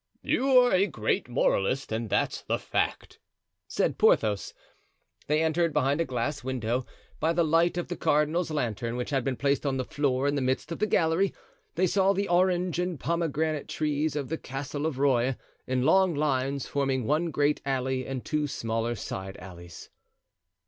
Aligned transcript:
"You're 0.23 0.73
a 0.73 0.87
great 0.87 1.29
moralist, 1.29 1.91
and 1.91 2.09
that's 2.09 2.41
the 2.41 2.57
fact," 2.57 3.19
said 3.67 3.99
Porthos. 3.99 4.51
They 5.27 5.43
entered; 5.43 5.73
behind 5.73 6.01
a 6.01 6.05
glass 6.05 6.43
window, 6.43 6.87
by 7.19 7.33
the 7.33 7.43
light 7.43 7.77
of 7.77 7.87
the 7.87 7.95
cardinal's 7.95 8.49
lantern, 8.49 8.95
which 8.95 9.11
had 9.11 9.23
been 9.23 9.35
placed 9.35 9.63
on 9.63 9.77
the 9.77 9.85
floor 9.85 10.27
in 10.27 10.33
the 10.33 10.41
midst 10.41 10.71
of 10.71 10.79
the 10.79 10.87
gallery, 10.87 11.35
they 11.75 11.85
saw 11.85 12.13
the 12.13 12.27
orange 12.27 12.79
and 12.79 12.99
pomegranate 12.99 13.67
trees 13.67 14.15
of 14.15 14.29
the 14.29 14.39
Castle 14.39 14.87
of 14.87 14.97
Rueil, 14.97 15.35
in 15.67 15.83
long 15.83 16.15
lines, 16.15 16.65
forming 16.65 17.05
one 17.05 17.29
great 17.29 17.61
alley 17.63 18.07
and 18.07 18.25
two 18.25 18.47
smaller 18.47 18.95
side 18.95 19.37
alleys. 19.37 19.91